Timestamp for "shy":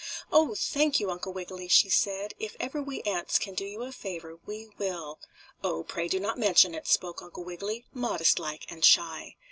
8.83-9.35